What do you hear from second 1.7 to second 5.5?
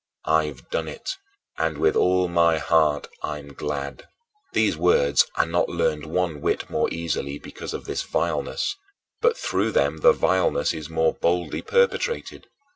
with all my heart, I'm glad." These words are